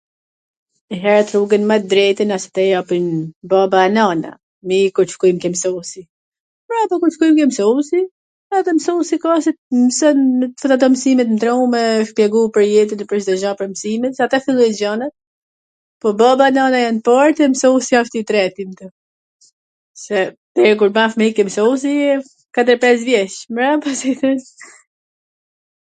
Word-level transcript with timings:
Herwt 1.01 1.31
rrugwn 1.33 1.65
ma 1.71 1.75
t 1.81 1.89
drejtwn 1.91 2.31
ta 2.53 2.63
japin 2.73 3.05
baba 3.51 3.79
e 3.89 3.91
nana, 3.97 4.31
deri 4.69 4.79
kur 4.95 5.07
t 5.09 5.13
shkoj 5.15 5.33
ke 5.43 5.49
msusi, 5.55 6.01
mbrapa 6.69 6.95
kur 7.03 7.11
shkojn 7.15 7.35
ke 7.39 7.45
msusi, 7.49 7.99
edhe 8.59 8.71
msusi 8.77 9.15
ka, 9.25 9.31
mson 9.83 10.19
twr 10.63 10.71
ato 10.77 10.87
msime 10.93 11.23
n 11.33 11.37
tru 11.43 11.55
me 11.75 11.81
shpjegu 12.09 12.41
pwr 12.55 12.63
jetwn 12.73 13.03
e 13.05 13.09
pwr 13.11 13.19
Cdo 13.27 13.33
gja 13.43 13.51
pwr 13.59 13.67
msimwt, 13.75 14.15
atje 14.27 14.37
fillojn 14.47 14.75
gjanat, 14.79 15.13
po 16.01 16.09
baba 16.25 16.45
e 16.49 16.53
nana 16.57 16.79
jan 16.87 16.97
t 17.01 17.05
part 17.09 17.37
e 17.45 17.53
msusi 17.55 17.93
asht 18.03 18.13
i 18.21 18.25
treti, 18.31 18.63
se 20.03 20.19
kur 20.81 20.91
ban 20.97 21.11
fmij 21.13 21.33
ke 21.37 21.43
msusi, 21.51 21.91
katwr 22.57 22.77
pes 22.85 22.99
vjeC, 23.11 23.33
mbrapa 23.55 23.89
si 24.01 24.09
i 24.17 24.19
thojn... 24.23 24.41